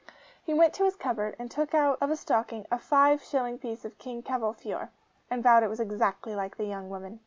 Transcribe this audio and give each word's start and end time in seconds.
He 0.43 0.51
went 0.55 0.73
to 0.73 0.83
his 0.83 0.95
cupboard, 0.95 1.35
and 1.37 1.51
took 1.51 1.75
out 1.75 1.99
of 2.01 2.09
a 2.09 2.15
stocking 2.15 2.65
a 2.71 2.79
five 2.79 3.21
shilling 3.21 3.59
piece 3.59 3.85
of 3.85 3.99
King 3.99 4.23
Cavolfiore, 4.23 4.89
and 5.29 5.43
vowed 5.43 5.61
it 5.61 5.69
was 5.69 5.79
exactly 5.79 6.33
like 6.33 6.57
the 6.57 6.65
young 6.65 6.89
woman. 6.89 7.19